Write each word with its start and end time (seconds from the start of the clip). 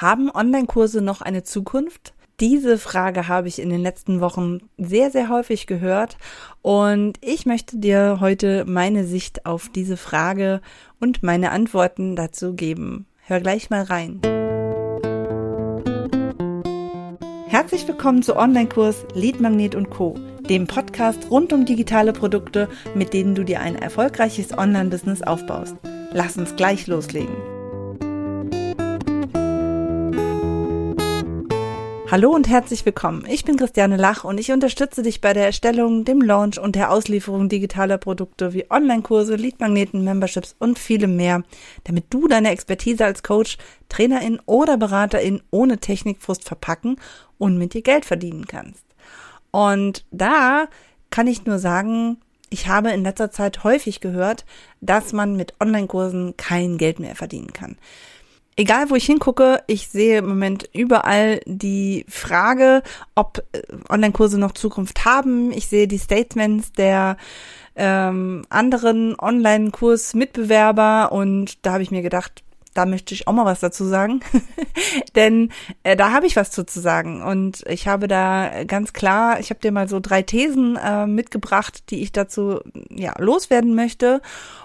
Haben 0.00 0.30
Online-Kurse 0.30 1.02
noch 1.02 1.22
eine 1.22 1.42
Zukunft? 1.42 2.14
Diese 2.38 2.78
Frage 2.78 3.26
habe 3.26 3.48
ich 3.48 3.60
in 3.60 3.68
den 3.68 3.80
letzten 3.80 4.20
Wochen 4.20 4.60
sehr, 4.76 5.10
sehr 5.10 5.28
häufig 5.28 5.66
gehört 5.66 6.18
und 6.62 7.18
ich 7.20 7.46
möchte 7.46 7.78
dir 7.78 8.18
heute 8.20 8.64
meine 8.64 9.04
Sicht 9.04 9.44
auf 9.44 9.68
diese 9.68 9.96
Frage 9.96 10.60
und 11.00 11.24
meine 11.24 11.50
Antworten 11.50 12.14
dazu 12.14 12.54
geben. 12.54 13.06
Hör 13.26 13.40
gleich 13.40 13.70
mal 13.70 13.82
rein. 13.82 14.20
Herzlich 17.48 17.88
willkommen 17.88 18.22
zu 18.22 18.36
Online-Kurs 18.36 19.04
Lead 19.14 19.40
Magnet 19.40 19.74
und 19.74 19.90
Co., 19.90 20.14
dem 20.48 20.68
Podcast 20.68 21.28
rund 21.28 21.52
um 21.52 21.64
digitale 21.64 22.12
Produkte, 22.12 22.68
mit 22.94 23.12
denen 23.12 23.34
du 23.34 23.42
dir 23.42 23.58
ein 23.58 23.74
erfolgreiches 23.74 24.56
Online-Business 24.56 25.22
aufbaust. 25.22 25.74
Lass 26.12 26.36
uns 26.36 26.54
gleich 26.54 26.86
loslegen. 26.86 27.57
Hallo 32.10 32.30
und 32.30 32.48
herzlich 32.48 32.86
willkommen. 32.86 33.26
Ich 33.28 33.44
bin 33.44 33.58
Christiane 33.58 33.98
Lach 33.98 34.24
und 34.24 34.40
ich 34.40 34.50
unterstütze 34.50 35.02
dich 35.02 35.20
bei 35.20 35.34
der 35.34 35.44
Erstellung, 35.44 36.06
dem 36.06 36.22
Launch 36.22 36.58
und 36.58 36.74
der 36.74 36.90
Auslieferung 36.90 37.50
digitaler 37.50 37.98
Produkte 37.98 38.54
wie 38.54 38.70
Online-Kurse, 38.70 39.36
Leadmagneten, 39.36 40.04
Memberships 40.04 40.56
und 40.58 40.78
vielem 40.78 41.16
mehr, 41.16 41.42
damit 41.84 42.06
du 42.08 42.26
deine 42.26 42.48
Expertise 42.48 43.04
als 43.04 43.22
Coach, 43.22 43.58
Trainerin 43.90 44.40
oder 44.46 44.78
Beraterin 44.78 45.42
ohne 45.50 45.80
Technikfrust 45.80 46.44
verpacken 46.44 46.96
und 47.36 47.58
mit 47.58 47.74
dir 47.74 47.82
Geld 47.82 48.06
verdienen 48.06 48.46
kannst. 48.46 48.86
Und 49.50 50.06
da 50.10 50.68
kann 51.10 51.26
ich 51.26 51.44
nur 51.44 51.58
sagen, 51.58 52.16
ich 52.48 52.68
habe 52.68 52.90
in 52.90 53.02
letzter 53.02 53.30
Zeit 53.30 53.64
häufig 53.64 54.00
gehört, 54.00 54.46
dass 54.80 55.12
man 55.12 55.36
mit 55.36 55.52
Online-Kursen 55.60 56.38
kein 56.38 56.78
Geld 56.78 57.00
mehr 57.00 57.16
verdienen 57.16 57.52
kann 57.52 57.76
egal 58.58 58.90
wo 58.90 58.96
ich 58.96 59.06
hingucke, 59.06 59.62
ich 59.68 59.88
sehe 59.88 60.18
im 60.18 60.26
Moment 60.26 60.68
überall 60.74 61.40
die 61.46 62.04
Frage, 62.08 62.82
ob 63.14 63.42
äh, 63.52 63.62
Online-Kurse 63.88 64.38
noch 64.38 64.52
Zukunft 64.52 65.04
haben. 65.04 65.52
Ich 65.52 65.68
sehe 65.68 65.86
die 65.86 65.98
Statements 65.98 66.72
der 66.72 67.16
ähm, 67.76 68.44
anderen 68.50 69.18
Online-Kurs-Mitbewerber 69.18 71.12
und 71.12 71.64
da 71.64 71.74
habe 71.74 71.84
ich 71.84 71.92
mir 71.92 72.02
gedacht, 72.02 72.42
da 72.74 72.84
möchte 72.84 73.14
ich 73.14 73.26
auch 73.26 73.32
mal 73.32 73.44
was 73.44 73.60
dazu 73.60 73.84
sagen, 73.84 74.20
denn 75.14 75.50
äh, 75.84 75.96
da 75.96 76.12
habe 76.12 76.26
ich 76.26 76.36
was 76.36 76.50
zu, 76.50 76.64
sagen. 76.68 77.22
Und 77.22 77.64
ich 77.68 77.86
habe 77.86 78.08
da 78.08 78.64
ganz 78.64 78.92
klar, 78.92 79.40
ich 79.40 79.50
habe 79.50 79.60
dir 79.60 79.72
mal 79.72 79.88
so 79.88 80.00
drei 80.00 80.22
Thesen 80.22 80.76
äh, 80.76 81.06
mitgebracht, 81.06 81.90
die 81.90 82.02
ich 82.02 82.12
dazu 82.12 82.60
ja 82.90 83.14
loswerden 83.18 83.74
möchte. 83.74 84.20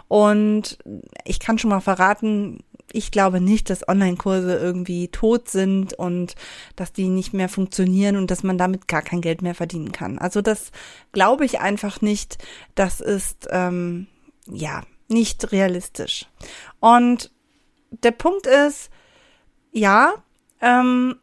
Und 0.08 0.80
ich 1.26 1.40
kann 1.40 1.58
schon 1.58 1.70
mal 1.70 1.80
verraten, 1.80 2.60
ich 2.94 3.12
glaube 3.12 3.42
nicht, 3.42 3.70
dass 3.70 3.88
Online-Kurse 3.88 4.56
irgendwie 4.56 5.08
tot 5.10 5.50
sind 5.50 5.94
und 5.96 6.36
dass 6.76 6.94
die 6.94 7.10
nicht 7.10 7.34
mehr 7.34 7.50
funktionieren 7.50 8.16
und 8.16 8.30
dass 8.32 8.44
man 8.44 8.58
damit 8.58 8.88
gar 8.88 9.02
kein 9.02 9.20
Geld 9.20 9.42
mehr 9.42 9.56
verdienen 9.56 9.92
kann. 9.92 10.20
Also 10.20 10.42
das 10.42 10.72
glaube 11.12 11.44
ich 11.44 11.60
einfach 11.60 12.02
nicht. 12.02 12.38
Das 12.76 13.02
ist 13.02 13.48
ähm, 13.50 14.08
ja 14.48 14.84
nicht 15.10 15.52
realistisch. 15.52 16.28
Und 16.80 17.32
der 17.90 18.12
Punkt 18.12 18.46
ist, 18.46 18.92
ja, 19.72 20.14
ähm, 20.62 21.16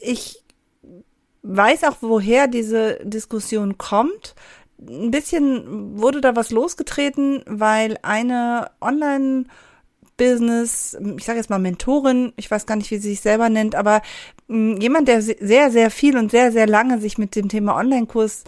ich 0.00 0.42
weiß 1.42 1.84
auch, 1.84 1.98
woher 2.00 2.48
diese 2.48 2.98
Diskussion 3.04 3.78
kommt. 3.78 4.34
Ein 4.80 5.12
bisschen 5.12 5.98
wurde 6.00 6.20
da 6.20 6.34
was 6.34 6.50
losgetreten, 6.50 7.44
weil 7.46 7.98
eine 8.02 8.72
Online- 8.80 9.46
Business, 10.16 10.96
ich 11.16 11.24
sage 11.24 11.38
jetzt 11.38 11.50
mal 11.50 11.58
Mentorin, 11.58 12.32
ich 12.36 12.50
weiß 12.50 12.66
gar 12.66 12.76
nicht, 12.76 12.90
wie 12.90 12.98
sie 12.98 13.10
sich 13.10 13.20
selber 13.20 13.48
nennt, 13.48 13.74
aber 13.74 14.02
mh, 14.48 14.80
jemand, 14.80 15.08
der 15.08 15.22
sehr, 15.22 15.70
sehr 15.70 15.90
viel 15.90 16.16
und 16.16 16.30
sehr, 16.30 16.52
sehr 16.52 16.66
lange 16.66 17.00
sich 17.00 17.18
mit 17.18 17.36
dem 17.36 17.48
Thema 17.48 17.76
Online-Kurs 17.76 18.44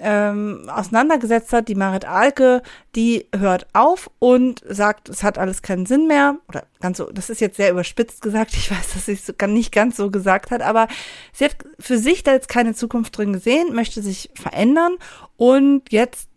ähm, 0.00 0.68
auseinandergesetzt 0.68 1.52
hat, 1.52 1.68
die 1.68 1.74
Marit 1.74 2.04
Alke, 2.04 2.62
die 2.94 3.26
hört 3.36 3.66
auf 3.72 4.10
und 4.20 4.62
sagt, 4.68 5.08
es 5.08 5.22
hat 5.22 5.38
alles 5.38 5.62
keinen 5.62 5.86
Sinn 5.86 6.06
mehr. 6.06 6.36
Oder 6.48 6.66
ganz 6.80 6.98
so, 6.98 7.10
das 7.10 7.30
ist 7.30 7.40
jetzt 7.40 7.56
sehr 7.56 7.70
überspitzt 7.70 8.22
gesagt, 8.22 8.52
ich 8.54 8.70
weiß, 8.70 8.94
dass 8.94 9.06
sie 9.06 9.12
es 9.12 9.34
nicht 9.48 9.72
ganz 9.72 9.96
so 9.96 10.10
gesagt 10.10 10.50
hat, 10.50 10.62
aber 10.62 10.88
sie 11.32 11.46
hat 11.46 11.56
für 11.78 11.98
sich 11.98 12.22
da 12.22 12.32
jetzt 12.32 12.48
keine 12.48 12.74
Zukunft 12.74 13.16
drin 13.16 13.32
gesehen, 13.32 13.74
möchte 13.74 14.02
sich 14.02 14.30
verändern 14.34 14.96
und 15.36 15.90
jetzt 15.90 16.28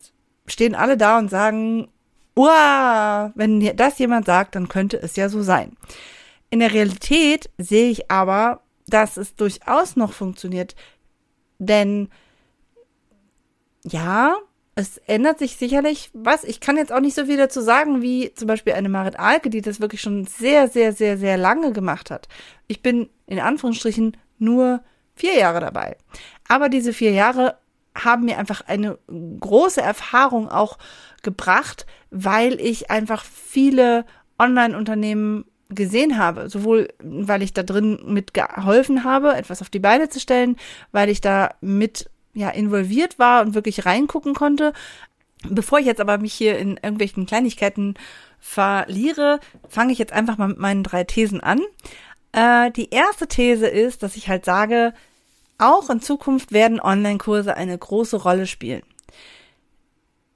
stehen 0.48 0.76
alle 0.76 0.98
da 0.98 1.20
und 1.20 1.30
sagen, 1.30 1.91
Uah, 2.36 3.32
wenn 3.36 3.76
das 3.76 4.00
jemand 4.00 4.26
sagt, 4.26 4.56
dann 4.56 4.70
könnte 4.70 5.02
es 5.02 5.16
ja 5.16 5.30
so 5.30 5.42
sein. 5.42 5.76
In 6.50 6.60
der 6.60 6.74
Realität 6.74 7.50
sehe 7.58 7.90
ich 7.90 8.10
aber, 8.12 8.62
dass 8.88 9.18
es 9.18 9.36
durchaus 9.36 9.96
noch 9.96 10.14
funktioniert. 10.14 10.76
Denn 11.60 12.10
ja, 13.84 14.36
es 14.76 14.98
ändert 15.00 15.40
sich 15.40 15.58
sicherlich 15.58 16.10
was. 16.14 16.44
Ich 16.44 16.60
kann 16.60 16.78
jetzt 16.78 16.92
auch 16.92 17.00
nicht 17.00 17.16
so 17.16 17.26
viel 17.26 17.38
dazu 17.38 17.62
sagen, 17.62 18.02
wie 18.02 18.34
zum 18.34 18.48
Beispiel 18.48 18.74
eine 18.74 18.90
Marit 18.90 19.20
Alke, 19.20 19.50
die 19.50 19.62
das 19.62 19.82
wirklich 19.82 20.02
schon 20.02 20.26
sehr, 20.26 20.68
sehr, 20.68 20.94
sehr, 20.94 21.18
sehr 21.18 21.38
lange 21.38 21.72
gemacht 21.72 22.10
hat. 22.10 22.28
Ich 22.68 22.82
bin 22.82 23.10
in 23.28 23.40
Anführungsstrichen 23.40 24.18
nur 24.40 24.82
vier 25.16 25.38
Jahre 25.38 25.60
dabei. 25.60 25.98
Aber 26.48 26.70
diese 26.70 26.94
vier 26.94 27.12
Jahre 27.12 27.58
haben 27.94 28.26
mir 28.26 28.38
einfach 28.38 28.62
eine 28.68 28.98
große 29.08 29.82
Erfahrung 29.82 30.50
auch 30.50 30.78
gebracht, 31.24 31.86
weil 32.10 32.60
ich 32.60 32.90
einfach 32.92 33.24
viele 33.24 34.06
Online-Unternehmen 34.40 35.46
gesehen 35.70 36.18
habe, 36.18 36.50
sowohl 36.50 36.90
weil 37.02 37.42
ich 37.42 37.54
da 37.54 37.64
drin 37.64 38.00
mitgeholfen 38.06 39.04
habe, 39.04 39.36
etwas 39.36 39.62
auf 39.62 39.70
die 39.70 39.80
Beine 39.80 40.10
zu 40.10 40.20
stellen, 40.20 40.58
weil 40.92 41.10
ich 41.10 41.22
da 41.22 41.52
mit 41.62 42.10
ja 42.34 42.50
involviert 42.50 43.20
war 43.20 43.42
und 43.42 43.56
wirklich 43.56 43.86
reingucken 43.86 44.34
konnte. 44.34 44.74
Bevor 45.48 45.80
ich 45.80 45.86
jetzt 45.86 46.02
aber 46.02 46.18
mich 46.18 46.34
hier 46.34 46.58
in 46.58 46.78
irgendwelchen 46.78 47.26
Kleinigkeiten 47.26 47.96
verliere, 48.40 49.40
fange 49.70 49.92
ich 49.92 50.00
jetzt 50.00 50.14
einfach 50.14 50.38
mal 50.38 50.50
mit 50.50 50.60
meinen 50.60 50.84
drei 50.84 51.04
Thesen 51.04 51.42
an. 51.42 51.62
Äh, 52.32 52.72
die 52.72 52.90
erste 52.90 53.28
These 53.28 53.68
ist, 53.68 54.04
dass 54.04 54.16
ich 54.16 54.30
halt 54.30 54.46
sage, 54.46 54.94
auch 55.58 55.90
in 55.90 56.02
Zukunft 56.02 56.52
werden 56.52 56.80
Online-Kurse 56.80 57.56
eine 57.56 57.78
große 57.78 58.18
Rolle 58.18 58.48
spielen 58.48 58.84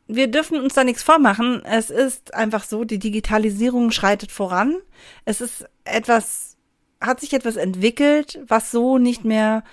wir 0.07 0.27
dürfen 0.27 0.59
uns 0.61 0.73
da 0.73 0.83
nichts 0.83 1.03
vormachen. 1.03 1.63
Es 1.65 1.89
ist 1.89 2.33
einfach 2.33 2.63
so, 2.63 2.83
die 2.83 2.99
Digitalisierung 2.99 3.91
schreitet 3.91 4.31
voran. 4.31 4.77
Es 5.25 5.41
ist 5.41 5.65
etwas, 5.83 6.57
hat 7.01 7.19
sich 7.19 7.33
etwas 7.33 7.55
entwickelt, 7.55 8.39
was 8.47 8.71
so 8.71 8.97
nicht 8.97 9.25
mehr 9.25 9.63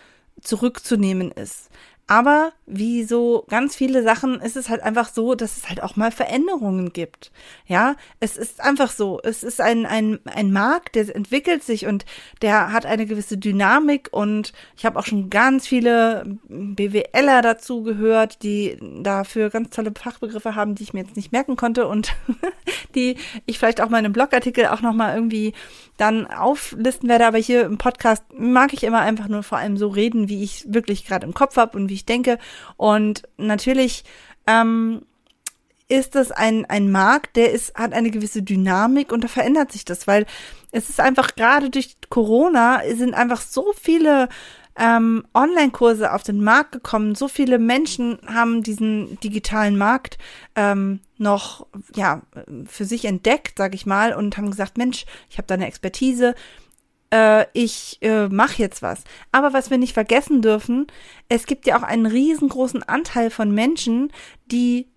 zurückzunehmen 0.40 1.30
ist. 1.30 1.68
Aber 2.12 2.52
wie 2.66 3.04
so 3.04 3.46
ganz 3.48 3.74
viele 3.74 4.02
Sachen 4.02 4.38
ist 4.38 4.54
es 4.54 4.68
halt 4.68 4.82
einfach 4.82 5.08
so, 5.08 5.34
dass 5.34 5.56
es 5.56 5.70
halt 5.70 5.82
auch 5.82 5.96
mal 5.96 6.12
Veränderungen 6.12 6.92
gibt. 6.92 7.32
Ja, 7.66 7.96
es 8.20 8.36
ist 8.36 8.60
einfach 8.60 8.90
so. 8.90 9.18
Es 9.24 9.42
ist 9.42 9.62
ein, 9.62 9.86
ein, 9.86 10.18
ein 10.26 10.52
Markt, 10.52 10.94
der 10.94 11.16
entwickelt 11.16 11.62
sich 11.62 11.86
und 11.86 12.04
der 12.42 12.70
hat 12.70 12.84
eine 12.84 13.06
gewisse 13.06 13.38
Dynamik 13.38 14.10
und 14.10 14.52
ich 14.76 14.84
habe 14.84 14.98
auch 14.98 15.06
schon 15.06 15.30
ganz 15.30 15.66
viele 15.66 16.38
BWLer 16.48 17.40
dazu 17.40 17.82
gehört, 17.82 18.42
die 18.42 18.76
dafür 19.02 19.48
ganz 19.48 19.70
tolle 19.70 19.94
Fachbegriffe 19.98 20.54
haben, 20.54 20.74
die 20.74 20.82
ich 20.82 20.92
mir 20.92 21.00
jetzt 21.00 21.16
nicht 21.16 21.32
merken 21.32 21.56
konnte 21.56 21.88
und 21.88 22.14
die 22.94 23.16
ich 23.46 23.58
vielleicht 23.58 23.80
auch 23.80 23.88
mal 23.88 24.00
in 24.00 24.04
einem 24.04 24.12
Blogartikel 24.12 24.66
auch 24.66 24.82
nochmal 24.82 25.14
irgendwie 25.14 25.54
dann 25.96 26.26
auflisten 26.26 27.08
werde. 27.08 27.26
Aber 27.26 27.38
hier 27.38 27.64
im 27.64 27.78
Podcast 27.78 28.22
mag 28.36 28.74
ich 28.74 28.84
immer 28.84 29.00
einfach 29.00 29.28
nur 29.28 29.42
vor 29.42 29.56
allem 29.56 29.78
so 29.78 29.88
reden, 29.88 30.28
wie 30.28 30.42
ich 30.42 30.66
wirklich 30.68 31.06
gerade 31.06 31.26
im 31.26 31.32
Kopf 31.32 31.56
habe 31.56 31.78
und 31.78 31.88
wie 31.88 31.94
ich 31.94 32.01
denke. 32.04 32.38
Und 32.76 33.22
natürlich 33.36 34.04
ähm, 34.46 35.02
ist 35.88 36.14
das 36.14 36.32
ein, 36.32 36.64
ein 36.66 36.90
Markt, 36.90 37.36
der 37.36 37.52
ist, 37.52 37.74
hat 37.74 37.92
eine 37.92 38.10
gewisse 38.10 38.42
Dynamik 38.42 39.12
und 39.12 39.24
da 39.24 39.28
verändert 39.28 39.72
sich 39.72 39.84
das, 39.84 40.06
weil 40.06 40.26
es 40.70 40.88
ist 40.88 41.00
einfach 41.00 41.34
gerade 41.36 41.68
durch 41.68 41.96
Corona 42.08 42.80
sind 42.94 43.14
einfach 43.14 43.42
so 43.42 43.72
viele 43.78 44.28
ähm, 44.76 45.24
Online-Kurse 45.34 46.12
auf 46.12 46.22
den 46.22 46.42
Markt 46.42 46.72
gekommen. 46.72 47.14
So 47.14 47.28
viele 47.28 47.58
Menschen 47.58 48.18
haben 48.26 48.62
diesen 48.62 49.20
digitalen 49.20 49.76
Markt 49.76 50.16
ähm, 50.56 51.00
noch 51.18 51.66
ja 51.94 52.22
für 52.66 52.84
sich 52.84 53.04
entdeckt, 53.04 53.58
sag 53.58 53.74
ich 53.74 53.84
mal, 53.84 54.14
und 54.14 54.36
haben 54.36 54.50
gesagt, 54.50 54.78
Mensch, 54.78 55.04
ich 55.28 55.36
habe 55.36 55.46
da 55.46 55.54
eine 55.54 55.66
Expertise, 55.66 56.34
äh, 57.12 57.46
ich 57.52 57.98
äh, 58.00 58.28
mache 58.28 58.60
jetzt 58.62 58.82
was. 58.82 59.04
Aber 59.30 59.52
was 59.52 59.70
wir 59.70 59.78
nicht 59.78 59.92
vergessen 59.92 60.42
dürfen, 60.42 60.86
es 61.28 61.46
gibt 61.46 61.66
ja 61.66 61.78
auch 61.78 61.82
einen 61.82 62.06
riesengroßen 62.06 62.82
Anteil 62.82 63.30
von 63.30 63.52
Menschen, 63.52 64.12
die 64.46 64.88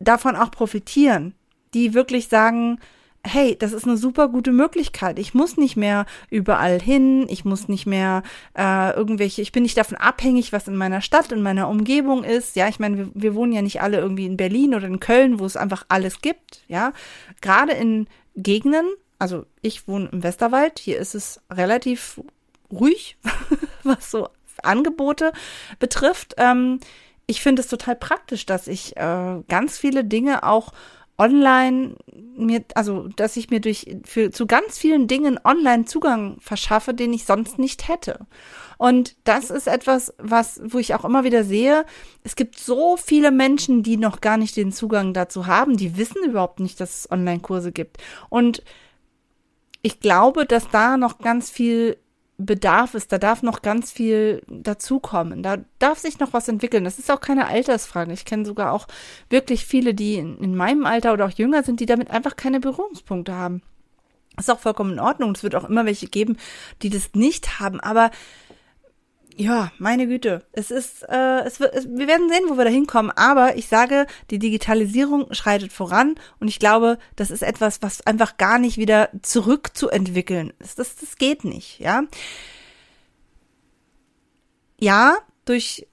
davon 0.00 0.36
auch 0.36 0.50
profitieren, 0.50 1.34
die 1.74 1.94
wirklich 1.94 2.28
sagen, 2.28 2.80
hey, 3.22 3.56
das 3.58 3.72
ist 3.72 3.84
eine 3.84 3.96
super 3.96 4.28
gute 4.28 4.52
Möglichkeit. 4.52 5.18
Ich 5.18 5.34
muss 5.34 5.56
nicht 5.56 5.76
mehr 5.76 6.06
überall 6.30 6.80
hin, 6.80 7.26
ich 7.28 7.44
muss 7.44 7.68
nicht 7.68 7.84
mehr 7.84 8.22
äh, 8.56 8.94
irgendwelche, 8.94 9.42
ich 9.42 9.52
bin 9.52 9.64
nicht 9.64 9.76
davon 9.76 9.98
abhängig, 9.98 10.52
was 10.52 10.68
in 10.68 10.76
meiner 10.76 11.00
Stadt, 11.00 11.32
in 11.32 11.42
meiner 11.42 11.68
Umgebung 11.68 12.22
ist. 12.22 12.56
Ja, 12.56 12.68
ich 12.68 12.78
meine, 12.78 12.98
wir, 12.98 13.10
wir 13.14 13.34
wohnen 13.34 13.52
ja 13.52 13.62
nicht 13.62 13.82
alle 13.82 13.98
irgendwie 13.98 14.26
in 14.26 14.36
Berlin 14.36 14.74
oder 14.74 14.86
in 14.86 15.00
Köln, 15.00 15.40
wo 15.40 15.44
es 15.44 15.56
einfach 15.56 15.84
alles 15.88 16.20
gibt. 16.20 16.62
Ja, 16.68 16.92
gerade 17.40 17.72
in 17.72 18.06
Gegenden, 18.36 18.86
also 19.18 19.46
ich 19.62 19.88
wohne 19.88 20.08
im 20.12 20.22
Westerwald, 20.22 20.78
hier 20.78 20.98
ist 20.98 21.14
es 21.14 21.40
relativ 21.50 22.20
ruhig, 22.70 23.16
was 23.82 24.10
so 24.10 24.28
Angebote 24.62 25.32
betrifft. 25.78 26.34
Ähm, 26.38 26.80
ich 27.26 27.42
finde 27.42 27.62
es 27.62 27.68
total 27.68 27.96
praktisch, 27.96 28.46
dass 28.46 28.68
ich 28.68 28.96
äh, 28.96 29.42
ganz 29.48 29.78
viele 29.78 30.04
Dinge 30.04 30.44
auch 30.44 30.72
online 31.18 31.96
mir, 32.36 32.64
also 32.74 33.08
dass 33.08 33.36
ich 33.36 33.48
mir 33.50 33.60
durch 33.60 33.96
für 34.04 34.30
zu 34.30 34.46
ganz 34.46 34.76
vielen 34.78 35.08
Dingen 35.08 35.38
online 35.42 35.86
Zugang 35.86 36.36
verschaffe, 36.40 36.92
den 36.92 37.12
ich 37.14 37.24
sonst 37.24 37.58
nicht 37.58 37.88
hätte. 37.88 38.26
Und 38.78 39.16
das 39.24 39.50
ist 39.50 39.66
etwas, 39.66 40.12
was, 40.18 40.60
wo 40.62 40.78
ich 40.78 40.94
auch 40.94 41.06
immer 41.06 41.24
wieder 41.24 41.44
sehe, 41.44 41.86
es 42.22 42.36
gibt 42.36 42.58
so 42.58 42.98
viele 42.98 43.30
Menschen, 43.30 43.82
die 43.82 43.96
noch 43.96 44.20
gar 44.20 44.36
nicht 44.36 44.56
den 44.56 44.72
Zugang 44.72 45.14
dazu 45.14 45.46
haben, 45.46 45.78
die 45.78 45.96
wissen 45.96 46.22
überhaupt 46.24 46.60
nicht, 46.60 46.78
dass 46.80 47.00
es 47.00 47.10
Online-Kurse 47.10 47.72
gibt. 47.72 47.96
Und 48.28 48.62
ich 49.86 50.00
glaube, 50.00 50.46
dass 50.46 50.68
da 50.68 50.96
noch 50.96 51.18
ganz 51.18 51.48
viel 51.48 51.96
Bedarf 52.38 52.94
ist, 52.94 53.12
da 53.12 53.18
darf 53.18 53.44
noch 53.44 53.62
ganz 53.62 53.92
viel 53.92 54.42
dazukommen, 54.48 55.44
da 55.44 55.58
darf 55.78 56.00
sich 56.00 56.18
noch 56.18 56.32
was 56.32 56.48
entwickeln. 56.48 56.82
Das 56.82 56.98
ist 56.98 57.08
auch 57.08 57.20
keine 57.20 57.46
Altersfrage. 57.46 58.12
Ich 58.12 58.24
kenne 58.24 58.44
sogar 58.44 58.72
auch 58.72 58.88
wirklich 59.30 59.64
viele, 59.64 59.94
die 59.94 60.16
in, 60.16 60.38
in 60.38 60.56
meinem 60.56 60.86
Alter 60.86 61.12
oder 61.12 61.26
auch 61.26 61.30
jünger 61.30 61.62
sind, 61.62 61.78
die 61.78 61.86
damit 61.86 62.10
einfach 62.10 62.34
keine 62.34 62.58
Berührungspunkte 62.58 63.32
haben. 63.32 63.62
Das 64.34 64.48
ist 64.48 64.50
auch 64.50 64.58
vollkommen 64.58 64.94
in 64.94 65.00
Ordnung. 65.00 65.30
Es 65.36 65.44
wird 65.44 65.54
auch 65.54 65.68
immer 65.68 65.86
welche 65.86 66.08
geben, 66.08 66.36
die 66.82 66.90
das 66.90 67.14
nicht 67.14 67.60
haben. 67.60 67.78
Aber 67.78 68.10
ja, 69.38 69.70
meine 69.78 70.06
Güte. 70.06 70.44
Es 70.52 70.70
ist, 70.70 71.02
äh, 71.02 71.40
es 71.44 71.60
wird, 71.60 71.74
es, 71.74 71.86
wir 71.86 72.06
werden 72.08 72.30
sehen, 72.30 72.44
wo 72.48 72.56
wir 72.56 72.64
da 72.64 72.70
hinkommen. 72.70 73.10
Aber 73.10 73.56
ich 73.56 73.68
sage, 73.68 74.06
die 74.30 74.38
Digitalisierung 74.38 75.32
schreitet 75.34 75.72
voran 75.72 76.14
und 76.40 76.48
ich 76.48 76.58
glaube, 76.58 76.98
das 77.16 77.30
ist 77.30 77.42
etwas, 77.42 77.82
was 77.82 78.06
einfach 78.06 78.38
gar 78.38 78.58
nicht 78.58 78.78
wieder 78.78 79.10
zurückzuentwickeln 79.20 80.54
ist. 80.58 80.78
Das, 80.78 80.96
das 80.96 81.16
geht 81.16 81.44
nicht, 81.44 81.80
ja. 81.80 82.04
Ja, 84.80 85.18
durch 85.44 85.86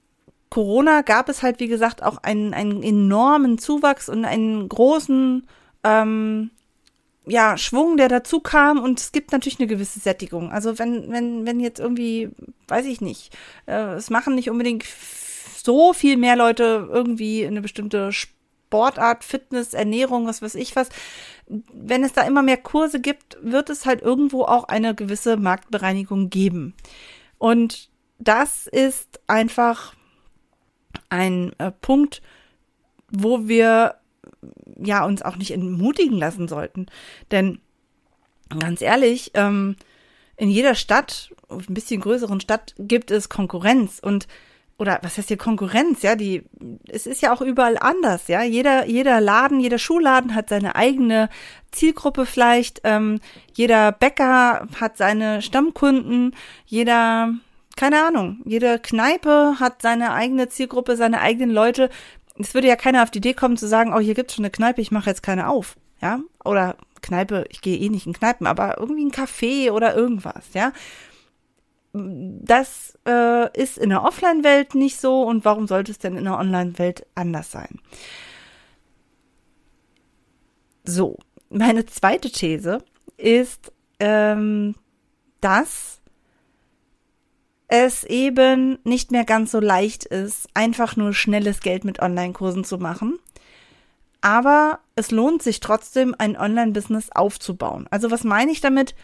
Corona 0.48 1.02
gab 1.02 1.28
es 1.28 1.42
halt, 1.42 1.60
wie 1.60 1.68
gesagt, 1.68 2.02
auch 2.02 2.18
einen, 2.18 2.54
einen 2.54 2.82
enormen 2.82 3.58
Zuwachs 3.58 4.08
und 4.08 4.24
einen 4.24 4.68
großen 4.68 5.46
ähm, 5.82 6.50
ja, 7.26 7.56
Schwung, 7.56 7.96
der 7.96 8.08
dazu 8.08 8.40
kam 8.40 8.78
und 8.78 9.00
es 9.00 9.12
gibt 9.12 9.32
natürlich 9.32 9.58
eine 9.58 9.68
gewisse 9.68 10.00
Sättigung. 10.00 10.52
Also 10.52 10.78
wenn, 10.78 11.10
wenn, 11.10 11.46
wenn 11.46 11.60
jetzt 11.60 11.80
irgendwie, 11.80 12.30
weiß 12.68 12.86
ich 12.86 13.00
nicht, 13.00 13.36
äh, 13.66 13.94
es 13.94 14.10
machen 14.10 14.34
nicht 14.34 14.50
unbedingt 14.50 14.84
so 15.64 15.92
viel 15.92 16.16
mehr 16.16 16.36
Leute 16.36 16.88
irgendwie 16.92 17.46
eine 17.46 17.62
bestimmte 17.62 18.12
Sportart, 18.12 19.24
Fitness, 19.24 19.72
Ernährung, 19.72 20.26
was 20.26 20.42
weiß 20.42 20.54
ich 20.56 20.76
was. 20.76 20.90
Wenn 21.46 22.04
es 22.04 22.12
da 22.12 22.22
immer 22.22 22.42
mehr 22.42 22.58
Kurse 22.58 23.00
gibt, 23.00 23.38
wird 23.40 23.70
es 23.70 23.86
halt 23.86 24.02
irgendwo 24.02 24.42
auch 24.42 24.64
eine 24.64 24.94
gewisse 24.94 25.36
Marktbereinigung 25.36 26.28
geben. 26.28 26.74
Und 27.38 27.88
das 28.18 28.66
ist 28.66 29.20
einfach 29.26 29.94
ein 31.08 31.52
äh, 31.58 31.70
Punkt, 31.70 32.20
wo 33.10 33.48
wir 33.48 33.96
ja 34.82 35.04
uns 35.04 35.22
auch 35.22 35.36
nicht 35.36 35.52
entmutigen 35.52 36.18
lassen 36.18 36.48
sollten. 36.48 36.86
Denn 37.30 37.60
ganz 38.58 38.80
ehrlich, 38.80 39.30
ähm, 39.34 39.76
in 40.36 40.50
jeder 40.50 40.74
Stadt, 40.74 41.32
ein 41.48 41.74
bisschen 41.74 42.00
größeren 42.00 42.40
Stadt, 42.40 42.74
gibt 42.78 43.10
es 43.10 43.28
Konkurrenz. 43.28 44.00
Und 44.00 44.26
oder 44.76 44.98
was 45.02 45.16
heißt 45.18 45.28
hier 45.28 45.36
Konkurrenz, 45.36 46.02
ja, 46.02 46.16
die, 46.16 46.42
es 46.88 47.06
ist 47.06 47.22
ja 47.22 47.32
auch 47.32 47.40
überall 47.40 47.78
anders, 47.78 48.26
ja. 48.28 48.42
Jeder, 48.42 48.86
jeder 48.86 49.20
Laden, 49.20 49.60
jeder 49.60 49.78
Schuhladen 49.78 50.34
hat 50.34 50.48
seine 50.48 50.74
eigene 50.74 51.28
Zielgruppe 51.70 52.26
vielleicht, 52.26 52.80
ähm, 52.84 53.20
jeder 53.54 53.92
Bäcker 53.92 54.66
hat 54.80 54.96
seine 54.96 55.42
Stammkunden, 55.42 56.34
jeder, 56.66 57.32
keine 57.76 58.04
Ahnung, 58.04 58.40
jede 58.44 58.80
Kneipe 58.80 59.60
hat 59.60 59.80
seine 59.80 60.12
eigene 60.12 60.48
Zielgruppe, 60.48 60.96
seine 60.96 61.20
eigenen 61.20 61.50
Leute, 61.50 61.88
es 62.38 62.54
würde 62.54 62.68
ja 62.68 62.76
keiner 62.76 63.02
auf 63.02 63.10
die 63.10 63.18
Idee 63.18 63.34
kommen 63.34 63.56
zu 63.56 63.68
sagen, 63.68 63.92
oh, 63.94 64.00
hier 64.00 64.14
gibt's 64.14 64.34
schon 64.34 64.44
eine 64.44 64.50
Kneipe, 64.50 64.80
ich 64.80 64.90
mache 64.90 65.10
jetzt 65.10 65.22
keine 65.22 65.48
auf, 65.48 65.76
ja? 66.00 66.20
Oder 66.44 66.76
Kneipe, 67.00 67.44
ich 67.50 67.60
gehe 67.60 67.78
eh 67.78 67.88
nicht 67.88 68.06
in 68.06 68.12
Kneipen, 68.12 68.46
aber 68.46 68.78
irgendwie 68.78 69.04
ein 69.04 69.12
Café 69.12 69.70
oder 69.70 69.94
irgendwas, 69.94 70.52
ja? 70.54 70.72
Das 71.92 72.98
äh, 73.06 73.56
ist 73.56 73.78
in 73.78 73.90
der 73.90 74.02
Offline-Welt 74.02 74.74
nicht 74.74 75.00
so 75.00 75.22
und 75.22 75.44
warum 75.44 75.68
sollte 75.68 75.92
es 75.92 75.98
denn 75.98 76.16
in 76.16 76.24
der 76.24 76.38
Online-Welt 76.38 77.06
anders 77.14 77.52
sein? 77.52 77.78
So, 80.82 81.18
meine 81.50 81.86
zweite 81.86 82.30
These 82.30 82.78
ist, 83.16 83.72
ähm, 84.00 84.74
dass 85.40 86.00
es 87.76 88.04
eben 88.04 88.78
nicht 88.84 89.10
mehr 89.10 89.24
ganz 89.24 89.50
so 89.50 89.58
leicht 89.58 90.04
ist, 90.04 90.48
einfach 90.54 90.94
nur 90.94 91.12
schnelles 91.12 91.60
Geld 91.60 91.84
mit 91.84 92.00
Online-Kursen 92.00 92.62
zu 92.62 92.78
machen. 92.78 93.18
Aber 94.20 94.78
es 94.94 95.10
lohnt 95.10 95.42
sich 95.42 95.58
trotzdem, 95.58 96.14
ein 96.16 96.36
Online-Business 96.36 97.10
aufzubauen. 97.10 97.88
Also 97.90 98.12
was 98.12 98.22
meine 98.22 98.52
ich 98.52 98.60
damit? 98.60 98.94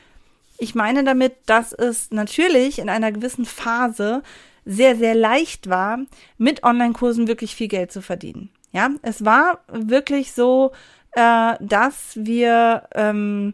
Ich 0.56 0.76
meine 0.76 1.02
damit, 1.02 1.34
dass 1.46 1.72
es 1.72 2.12
natürlich 2.12 2.78
in 2.78 2.88
einer 2.88 3.10
gewissen 3.10 3.44
Phase 3.44 4.22
sehr, 4.64 4.94
sehr 4.94 5.16
leicht 5.16 5.68
war, 5.68 5.98
mit 6.38 6.62
Online-Kursen 6.62 7.26
wirklich 7.26 7.56
viel 7.56 7.68
Geld 7.68 7.90
zu 7.90 8.02
verdienen. 8.02 8.50
Ja, 8.70 8.90
es 9.02 9.24
war 9.24 9.64
wirklich 9.66 10.32
so, 10.32 10.70
äh, 11.12 11.54
dass 11.60 12.12
wir 12.14 12.84
ähm, 12.94 13.52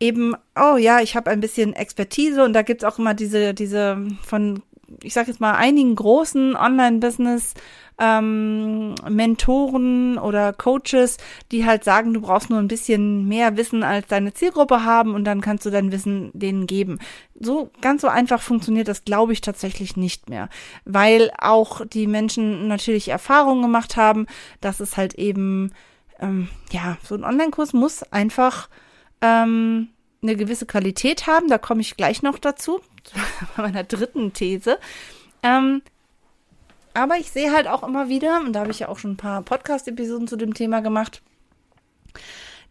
eben, 0.00 0.34
oh 0.54 0.76
ja, 0.76 1.00
ich 1.00 1.16
habe 1.16 1.30
ein 1.30 1.40
bisschen 1.40 1.72
Expertise 1.72 2.44
und 2.44 2.52
da 2.52 2.62
gibt's 2.62 2.84
auch 2.84 2.98
immer 2.98 3.14
diese, 3.14 3.54
diese 3.54 4.06
von, 4.22 4.62
ich 5.02 5.14
sage 5.14 5.28
jetzt 5.28 5.40
mal, 5.40 5.54
einigen 5.54 5.94
großen 5.94 6.56
Online-Business. 6.56 7.54
Ähm, 7.98 8.94
Mentoren 9.08 10.18
oder 10.18 10.52
Coaches, 10.52 11.16
die 11.50 11.64
halt 11.64 11.82
sagen, 11.82 12.12
du 12.12 12.20
brauchst 12.20 12.50
nur 12.50 12.58
ein 12.58 12.68
bisschen 12.68 13.26
mehr 13.26 13.56
Wissen 13.56 13.82
als 13.82 14.06
deine 14.06 14.34
Zielgruppe 14.34 14.84
haben 14.84 15.14
und 15.14 15.24
dann 15.24 15.40
kannst 15.40 15.64
du 15.64 15.70
dein 15.70 15.90
Wissen 15.92 16.30
denen 16.34 16.66
geben. 16.66 16.98
So 17.40 17.70
ganz 17.80 18.02
so 18.02 18.08
einfach 18.08 18.42
funktioniert 18.42 18.88
das, 18.88 19.06
glaube 19.06 19.32
ich, 19.32 19.40
tatsächlich 19.40 19.96
nicht 19.96 20.28
mehr, 20.28 20.50
weil 20.84 21.30
auch 21.38 21.86
die 21.86 22.06
Menschen 22.06 22.68
natürlich 22.68 23.08
Erfahrungen 23.08 23.62
gemacht 23.62 23.96
haben, 23.96 24.26
dass 24.60 24.80
es 24.80 24.98
halt 24.98 25.14
eben 25.14 25.72
ähm, 26.20 26.48
ja 26.72 26.98
so 27.02 27.14
ein 27.14 27.24
Online-Kurs 27.24 27.72
muss 27.72 28.02
einfach 28.12 28.68
ähm, 29.20 29.88
eine 30.22 30.36
gewisse 30.36 30.66
Qualität 30.66 31.26
haben. 31.26 31.48
Da 31.48 31.58
komme 31.58 31.80
ich 31.80 31.96
gleich 31.96 32.22
noch 32.22 32.38
dazu, 32.38 32.80
bei 33.56 33.62
meiner 33.62 33.84
dritten 33.84 34.32
These. 34.32 34.78
Ähm, 35.42 35.82
aber 36.94 37.18
ich 37.18 37.30
sehe 37.30 37.52
halt 37.52 37.68
auch 37.68 37.82
immer 37.82 38.08
wieder, 38.08 38.40
und 38.40 38.54
da 38.54 38.60
habe 38.60 38.70
ich 38.70 38.80
ja 38.80 38.88
auch 38.88 38.98
schon 38.98 39.12
ein 39.12 39.16
paar 39.18 39.42
Podcast-Episoden 39.42 40.28
zu 40.28 40.36
dem 40.36 40.54
Thema 40.54 40.80
gemacht, 40.80 41.22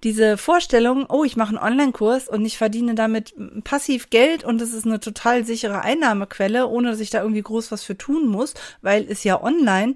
diese 0.04 0.38
Vorstellung, 0.38 1.06
oh, 1.10 1.24
ich 1.24 1.36
mache 1.36 1.50
einen 1.50 1.74
Online-Kurs 1.74 2.28
und 2.28 2.46
ich 2.46 2.58
verdiene 2.58 2.96
damit 2.96 3.34
passiv 3.64 4.10
Geld 4.10 4.44
und 4.44 4.62
es 4.62 4.74
ist 4.74 4.86
eine 4.86 5.00
total 5.00 5.46
sichere 5.46 5.82
Einnahmequelle, 5.82 6.68
ohne 6.68 6.92
dass 6.92 7.00
ich 7.00 7.10
da 7.10 7.22
irgendwie 7.22 7.42
groß 7.42 7.72
was 7.72 7.84
für 7.84 7.98
tun 7.98 8.28
muss, 8.28 8.54
weil 8.82 9.06
es 9.10 9.24
ja 9.24 9.42
online. 9.42 9.96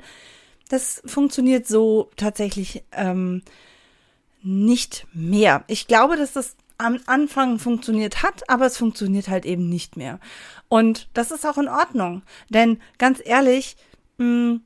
Das 0.69 1.01
funktioniert 1.05 1.67
so 1.67 2.09
tatsächlich 2.15 2.83
ähm, 2.91 3.43
nicht 4.41 5.07
mehr. 5.13 5.63
Ich 5.67 5.87
glaube, 5.87 6.17
dass 6.17 6.33
das 6.33 6.55
am 6.77 6.99
Anfang 7.07 7.59
funktioniert 7.59 8.23
hat, 8.23 8.49
aber 8.49 8.65
es 8.65 8.77
funktioniert 8.77 9.27
halt 9.27 9.45
eben 9.45 9.67
nicht 9.67 9.97
mehr. 9.97 10.19
Und 10.69 11.09
das 11.13 11.31
ist 11.31 11.45
auch 11.45 11.57
in 11.57 11.67
Ordnung. 11.67 12.23
Denn 12.49 12.79
ganz 12.97 13.21
ehrlich, 13.23 13.75
mm, 14.17 14.57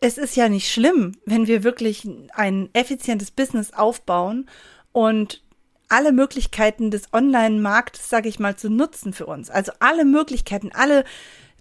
es 0.00 0.18
ist 0.18 0.36
ja 0.36 0.48
nicht 0.48 0.70
schlimm, 0.70 1.16
wenn 1.24 1.46
wir 1.46 1.62
wirklich 1.62 2.06
ein 2.34 2.68
effizientes 2.72 3.30
Business 3.30 3.72
aufbauen 3.72 4.48
und 4.92 5.42
alle 5.88 6.12
Möglichkeiten 6.12 6.90
des 6.90 7.12
Online-Marktes, 7.12 8.08
sage 8.08 8.28
ich 8.28 8.40
mal, 8.40 8.56
zu 8.56 8.68
nutzen 8.68 9.12
für 9.12 9.26
uns. 9.26 9.50
Also 9.50 9.72
alle 9.78 10.04
Möglichkeiten, 10.04 10.72
alle 10.74 11.04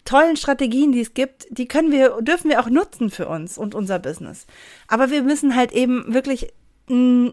tollen 0.06 0.38
Strategien, 0.38 0.92
die 0.92 1.02
es 1.02 1.14
gibt, 1.14 1.48
die 1.50 1.68
können 1.68 1.92
wir, 1.92 2.22
dürfen 2.22 2.50
wir 2.50 2.60
auch 2.60 2.70
nutzen 2.70 3.10
für 3.10 3.28
uns 3.28 3.58
und 3.58 3.76
unser 3.76 4.00
Business. 4.00 4.46
Aber 4.88 5.10
wir 5.10 5.24
müssen 5.24 5.56
halt 5.56 5.74
eben 5.74 6.14
wirklich 6.14 6.54
mm, 6.88 7.30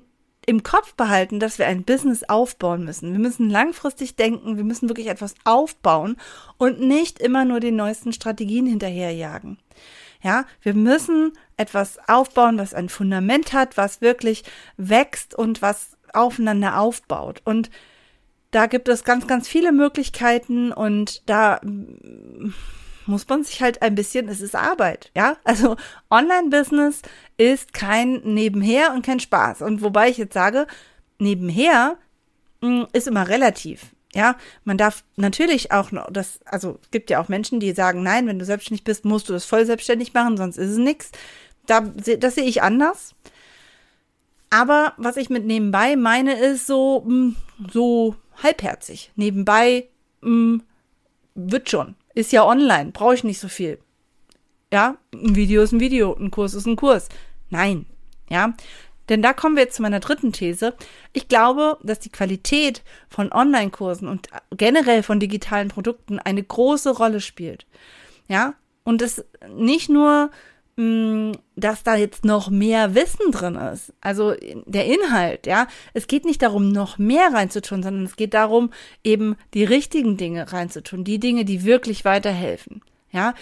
im 0.46 0.62
Kopf 0.62 0.94
behalten, 0.94 1.38
dass 1.38 1.58
wir 1.58 1.66
ein 1.66 1.84
Business 1.84 2.24
aufbauen 2.24 2.84
müssen. 2.84 3.12
Wir 3.12 3.20
müssen 3.20 3.48
langfristig 3.48 4.16
denken, 4.16 4.56
wir 4.56 4.64
müssen 4.64 4.88
wirklich 4.88 5.08
etwas 5.08 5.34
aufbauen 5.44 6.16
und 6.56 6.80
nicht 6.80 7.20
immer 7.20 7.44
nur 7.44 7.60
den 7.60 7.76
neuesten 7.76 8.12
Strategien 8.12 8.66
hinterherjagen. 8.66 9.58
Ja, 10.22 10.44
wir 10.62 10.74
müssen 10.74 11.32
etwas 11.56 11.98
aufbauen, 12.08 12.58
was 12.58 12.74
ein 12.74 12.88
Fundament 12.88 13.52
hat, 13.52 13.76
was 13.76 14.00
wirklich 14.00 14.44
wächst 14.76 15.34
und 15.34 15.62
was 15.62 15.96
aufeinander 16.12 16.78
aufbaut. 16.78 17.42
Und 17.44 17.70
da 18.52 18.66
gibt 18.66 18.88
es 18.88 19.02
ganz, 19.02 19.26
ganz 19.26 19.48
viele 19.48 19.72
Möglichkeiten 19.72 20.72
und 20.72 21.28
da 21.28 21.60
muss 23.06 23.28
man 23.28 23.42
sich 23.42 23.60
halt 23.62 23.82
ein 23.82 23.94
bisschen, 23.94 24.28
es 24.28 24.40
ist 24.40 24.54
Arbeit, 24.54 25.10
ja. 25.16 25.36
Also 25.42 25.76
Online-Business 26.10 27.02
ist 27.36 27.72
kein 27.72 28.20
Nebenher 28.22 28.92
und 28.94 29.04
kein 29.04 29.20
Spaß. 29.20 29.62
Und 29.62 29.82
wobei 29.82 30.08
ich 30.08 30.18
jetzt 30.18 30.34
sage, 30.34 30.66
nebenher 31.18 31.96
mh, 32.60 32.88
ist 32.92 33.08
immer 33.08 33.28
relativ. 33.28 33.86
Ja, 34.14 34.36
man 34.64 34.76
darf 34.76 35.04
natürlich 35.16 35.72
auch 35.72 35.90
noch, 35.90 36.10
das, 36.12 36.40
also 36.44 36.78
es 36.82 36.90
gibt 36.90 37.08
ja 37.08 37.20
auch 37.20 37.28
Menschen, 37.28 37.60
die 37.60 37.72
sagen, 37.72 38.02
nein, 38.02 38.26
wenn 38.26 38.38
du 38.38 38.44
selbstständig 38.44 38.84
bist, 38.84 39.06
musst 39.06 39.30
du 39.30 39.32
das 39.32 39.46
voll 39.46 39.64
selbstständig 39.64 40.12
machen, 40.12 40.36
sonst 40.36 40.58
ist 40.58 40.72
es 40.72 40.78
nichts. 40.78 41.10
Da, 41.66 41.80
das 41.80 42.34
sehe 42.34 42.44
ich 42.44 42.62
anders. 42.62 43.14
Aber 44.52 44.92
was 44.98 45.16
ich 45.16 45.30
mit 45.30 45.46
nebenbei 45.46 45.96
meine, 45.96 46.38
ist 46.38 46.66
so, 46.66 47.02
mh, 47.06 47.36
so 47.72 48.16
halbherzig. 48.42 49.10
Nebenbei 49.16 49.88
mh, 50.20 50.60
wird 51.34 51.70
schon. 51.70 51.94
Ist 52.14 52.32
ja 52.32 52.44
online, 52.44 52.90
brauche 52.92 53.14
ich 53.14 53.24
nicht 53.24 53.40
so 53.40 53.48
viel. 53.48 53.78
Ja, 54.70 54.98
ein 55.14 55.36
Video 55.36 55.62
ist 55.62 55.72
ein 55.72 55.80
Video, 55.80 56.14
ein 56.14 56.30
Kurs 56.30 56.52
ist 56.52 56.66
ein 56.66 56.76
Kurs. 56.76 57.08
Nein, 57.48 57.86
ja. 58.28 58.52
Denn 59.08 59.22
da 59.22 59.32
kommen 59.32 59.56
wir 59.56 59.62
jetzt 59.62 59.76
zu 59.76 59.82
meiner 59.82 60.00
dritten 60.00 60.32
These. 60.32 60.74
Ich 61.14 61.28
glaube, 61.28 61.78
dass 61.82 61.98
die 61.98 62.12
Qualität 62.12 62.82
von 63.08 63.32
Online-Kursen 63.32 64.06
und 64.06 64.28
generell 64.50 65.02
von 65.02 65.18
digitalen 65.18 65.68
Produkten 65.68 66.18
eine 66.18 66.42
große 66.42 66.90
Rolle 66.90 67.22
spielt. 67.22 67.66
Ja, 68.28 68.52
und 68.84 69.00
es 69.00 69.24
nicht 69.48 69.88
nur, 69.88 70.30
dass 70.76 71.82
da 71.82 71.96
jetzt 71.96 72.24
noch 72.24 72.48
mehr 72.48 72.94
Wissen 72.94 73.30
drin 73.30 73.56
ist. 73.56 73.92
Also 74.00 74.34
der 74.64 74.86
Inhalt, 74.86 75.46
ja. 75.46 75.66
Es 75.92 76.06
geht 76.06 76.24
nicht 76.24 76.40
darum, 76.40 76.70
noch 76.70 76.96
mehr 76.96 77.32
reinzutun, 77.32 77.82
sondern 77.82 78.04
es 78.06 78.16
geht 78.16 78.32
darum, 78.32 78.72
eben 79.04 79.36
die 79.52 79.64
richtigen 79.64 80.16
Dinge 80.16 80.50
reinzutun. 80.50 81.04
Die 81.04 81.20
Dinge, 81.20 81.44
die 81.44 81.64
wirklich 81.64 82.06
weiterhelfen. 82.06 82.82
Ja. 83.10 83.34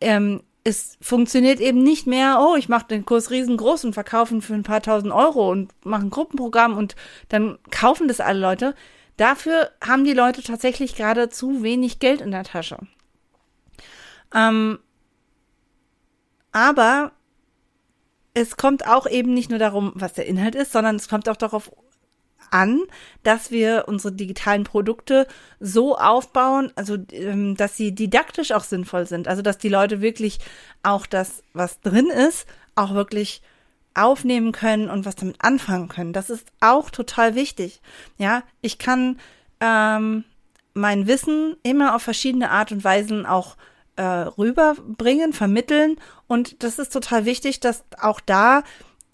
Ähm, 0.00 0.42
es 0.64 0.96
funktioniert 1.00 1.60
eben 1.60 1.82
nicht 1.82 2.06
mehr, 2.06 2.38
oh, 2.40 2.56
ich 2.56 2.68
mache 2.68 2.86
den 2.88 3.04
Kurs 3.04 3.30
riesengroß 3.30 3.84
und 3.84 3.94
verkaufe 3.94 4.34
ihn 4.34 4.42
für 4.42 4.54
ein 4.54 4.62
paar 4.62 4.82
tausend 4.82 5.12
Euro 5.12 5.50
und 5.50 5.72
mache 5.84 6.02
ein 6.02 6.10
Gruppenprogramm 6.10 6.76
und 6.76 6.96
dann 7.28 7.58
kaufen 7.70 8.08
das 8.08 8.20
alle 8.20 8.40
Leute. 8.40 8.74
Dafür 9.16 9.70
haben 9.86 10.04
die 10.04 10.12
Leute 10.12 10.42
tatsächlich 10.42 10.96
gerade 10.96 11.28
zu 11.28 11.62
wenig 11.62 11.98
Geld 11.98 12.20
in 12.20 12.30
der 12.30 12.44
Tasche. 12.44 12.78
Ähm, 14.34 14.78
aber 16.52 17.12
es 18.34 18.56
kommt 18.56 18.86
auch 18.86 19.06
eben 19.06 19.34
nicht 19.34 19.50
nur 19.50 19.58
darum, 19.58 19.92
was 19.94 20.12
der 20.14 20.26
Inhalt 20.26 20.54
ist, 20.54 20.72
sondern 20.72 20.96
es 20.96 21.08
kommt 21.08 21.28
auch 21.28 21.36
darauf 21.36 21.70
an, 22.50 22.82
dass 23.22 23.50
wir 23.50 23.84
unsere 23.86 24.12
digitalen 24.12 24.64
Produkte 24.64 25.26
so 25.60 25.96
aufbauen, 25.96 26.72
also 26.74 26.96
ähm, 27.12 27.56
dass 27.56 27.76
sie 27.76 27.94
didaktisch 27.94 28.52
auch 28.52 28.64
sinnvoll 28.64 29.06
sind. 29.06 29.28
Also 29.28 29.42
dass 29.42 29.58
die 29.58 29.68
Leute 29.68 30.00
wirklich 30.00 30.38
auch 30.82 31.06
das, 31.06 31.42
was 31.52 31.80
drin 31.80 32.06
ist, 32.06 32.46
auch 32.74 32.94
wirklich 32.94 33.42
aufnehmen 33.94 34.52
können 34.52 34.88
und 34.88 35.04
was 35.04 35.16
damit 35.16 35.36
anfangen 35.40 35.88
können. 35.88 36.12
Das 36.12 36.30
ist 36.30 36.46
auch 36.60 36.90
total 36.90 37.34
wichtig. 37.34 37.80
Ja, 38.18 38.42
ich 38.60 38.78
kann 38.78 39.18
ähm, 39.60 40.24
mein 40.74 41.06
Wissen 41.06 41.56
immer 41.62 41.94
auf 41.94 42.02
verschiedene 42.02 42.50
Art 42.50 42.72
und 42.72 42.84
Weisen 42.84 43.26
auch 43.26 43.56
äh, 43.96 44.02
rüberbringen, 44.02 45.32
vermitteln. 45.32 45.96
Und 46.26 46.62
das 46.62 46.78
ist 46.78 46.92
total 46.92 47.24
wichtig, 47.24 47.60
dass 47.60 47.84
auch 48.00 48.20
da 48.20 48.62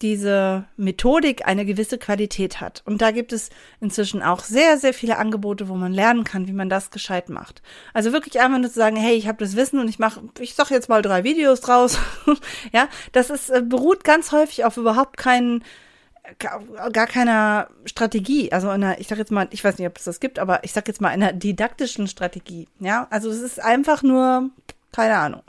diese 0.01 0.65
Methodik 0.77 1.47
eine 1.47 1.65
gewisse 1.65 1.97
Qualität 1.97 2.61
hat. 2.61 2.83
Und 2.85 3.01
da 3.01 3.11
gibt 3.11 3.33
es 3.33 3.49
inzwischen 3.81 4.21
auch 4.21 4.41
sehr, 4.41 4.77
sehr 4.77 4.93
viele 4.93 5.17
Angebote, 5.17 5.69
wo 5.69 5.75
man 5.75 5.91
lernen 5.91 6.23
kann, 6.23 6.47
wie 6.47 6.53
man 6.53 6.69
das 6.69 6.91
gescheit 6.91 7.29
macht. 7.29 7.61
Also 7.93 8.11
wirklich 8.11 8.39
einfach 8.39 8.59
nur 8.59 8.69
zu 8.69 8.75
sagen, 8.75 8.95
hey, 8.95 9.15
ich 9.15 9.27
habe 9.27 9.43
das 9.43 9.55
Wissen 9.55 9.79
und 9.79 9.87
ich 9.87 9.97
mache, 9.97 10.21
ich 10.39 10.53
sag 10.53 10.69
jetzt 10.69 10.89
mal 10.89 11.01
drei 11.01 11.23
Videos 11.23 11.61
draus. 11.61 11.97
ja, 12.71 12.87
das 13.11 13.29
ist 13.29 13.49
äh, 13.49 13.61
beruht 13.61 14.03
ganz 14.03 14.31
häufig 14.31 14.65
auf 14.65 14.77
überhaupt 14.77 15.17
keinen 15.17 15.63
gar 16.39 17.07
keiner 17.07 17.69
Strategie, 17.85 18.51
also 18.51 18.69
einer, 18.69 18.99
ich 18.99 19.07
sag 19.07 19.17
jetzt 19.17 19.31
mal, 19.31 19.47
ich 19.51 19.63
weiß 19.63 19.77
nicht, 19.77 19.87
ob 19.87 19.97
es 19.97 20.03
das 20.03 20.19
gibt, 20.19 20.39
aber 20.39 20.63
ich 20.63 20.73
sag 20.73 20.87
jetzt 20.87 21.01
mal 21.01 21.09
einer 21.09 21.33
didaktischen 21.33 22.07
Strategie, 22.07 22.67
ja, 22.79 23.07
also 23.09 23.29
es 23.29 23.41
ist 23.41 23.61
einfach 23.61 24.03
nur, 24.03 24.49
keine 24.91 25.15
Ahnung, 25.17 25.41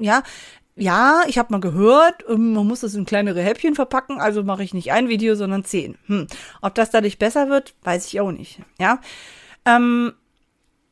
ja, 0.00 0.22
ja, 0.76 1.22
ich 1.28 1.38
habe 1.38 1.52
mal 1.52 1.60
gehört, 1.60 2.24
ähm, 2.28 2.52
man 2.52 2.66
muss 2.66 2.80
das 2.80 2.94
in 2.94 3.04
kleinere 3.04 3.40
Häppchen 3.42 3.74
verpacken, 3.74 4.20
also 4.20 4.42
mache 4.42 4.64
ich 4.64 4.74
nicht 4.74 4.90
ein 4.92 5.08
Video, 5.08 5.36
sondern 5.36 5.64
zehn. 5.64 5.96
Hm. 6.06 6.26
Ob 6.62 6.74
das 6.74 6.90
dadurch 6.90 7.18
besser 7.18 7.48
wird, 7.48 7.74
weiß 7.84 8.06
ich 8.08 8.20
auch 8.20 8.32
nicht. 8.32 8.58
Ja. 8.80 9.00
Ähm, 9.64 10.14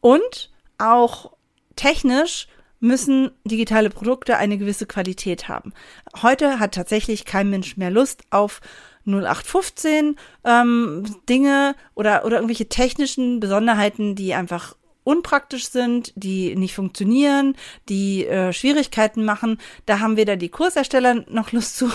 und 0.01 0.53
auch 0.79 1.33
technisch 1.75 2.47
müssen 2.79 3.31
digitale 3.45 3.91
Produkte 3.91 4.37
eine 4.37 4.59
gewisse 4.59 4.87
Qualität 4.87 5.49
haben. 5.49 5.73
Heute 6.21 6.59
hat 6.59 6.75
tatsächlich 6.75 7.25
kein 7.25 7.51
Mensch 7.51 7.77
mehr 7.77 7.91
Lust 7.91 8.23
auf 8.31 8.61
0815 9.07 10.17
ähm, 10.45 11.05
Dinge 11.29 11.75
oder, 11.95 12.25
oder 12.25 12.37
irgendwelche 12.37 12.69
technischen 12.69 13.41
Besonderheiten, 13.41 14.15
die 14.15 14.35
einfach 14.35 14.77
unpraktisch 15.05 15.69
sind, 15.69 16.13
die 16.15 16.55
nicht 16.55 16.75
funktionieren, 16.75 17.57
die 17.89 18.27
äh, 18.27 18.53
Schwierigkeiten 18.53 19.25
machen. 19.25 19.59
Da 19.87 19.99
haben 19.99 20.17
weder 20.17 20.37
die 20.37 20.49
Kursersteller 20.49 21.25
noch 21.29 21.53
Lust 21.53 21.77
zu, 21.77 21.91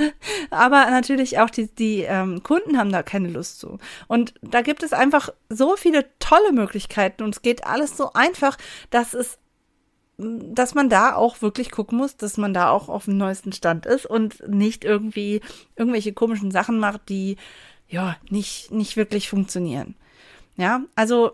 aber 0.50 0.90
natürlich 0.90 1.38
auch 1.38 1.50
die, 1.50 1.66
die 1.74 2.02
ähm, 2.02 2.42
Kunden 2.42 2.78
haben 2.78 2.92
da 2.92 3.02
keine 3.02 3.28
Lust 3.28 3.58
zu. 3.58 3.78
Und 4.06 4.34
da 4.42 4.62
gibt 4.62 4.82
es 4.82 4.92
einfach 4.92 5.30
so 5.48 5.76
viele 5.76 6.06
tolle 6.18 6.52
Möglichkeiten 6.52 7.24
und 7.24 7.34
es 7.34 7.42
geht 7.42 7.66
alles 7.66 7.96
so 7.96 8.12
einfach, 8.12 8.56
dass 8.90 9.14
es 9.14 9.38
dass 10.22 10.74
man 10.74 10.88
da 10.88 11.14
auch 11.14 11.42
wirklich 11.42 11.70
gucken 11.70 11.98
muss, 11.98 12.16
dass 12.16 12.36
man 12.36 12.54
da 12.54 12.70
auch 12.70 12.88
auf 12.88 13.06
dem 13.06 13.16
neuesten 13.16 13.52
Stand 13.52 13.86
ist 13.86 14.06
und 14.06 14.46
nicht 14.48 14.84
irgendwie 14.84 15.40
irgendwelche 15.76 16.12
komischen 16.12 16.50
Sachen 16.50 16.78
macht, 16.78 17.08
die 17.08 17.36
ja 17.88 18.16
nicht 18.30 18.70
nicht 18.70 18.96
wirklich 18.96 19.28
funktionieren. 19.28 19.94
Ja, 20.56 20.82
also 20.94 21.32